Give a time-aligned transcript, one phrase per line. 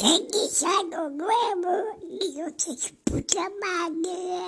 [0.00, 1.72] Seguís año nuevo,
[2.08, 4.39] hijo de puta madre.